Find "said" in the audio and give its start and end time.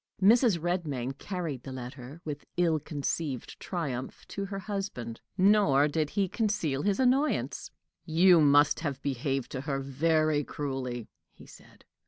11.45-11.85